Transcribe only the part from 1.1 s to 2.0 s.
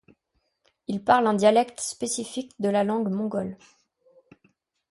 un dialecte